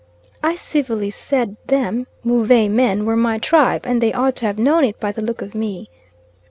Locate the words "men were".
2.49-3.15